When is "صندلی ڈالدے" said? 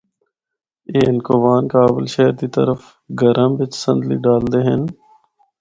3.83-4.59